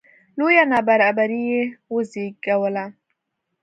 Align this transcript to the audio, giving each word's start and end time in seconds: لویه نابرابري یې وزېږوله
لویه 0.37 0.63
نابرابري 0.71 1.41
یې 1.51 1.63
وزېږوله 1.93 2.85